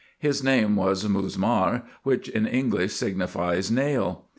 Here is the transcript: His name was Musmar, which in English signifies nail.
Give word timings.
His 0.17 0.43
name 0.43 0.75
was 0.75 1.03
Musmar, 1.05 1.83
which 2.01 2.27
in 2.27 2.47
English 2.47 2.93
signifies 2.95 3.69
nail. 3.69 4.25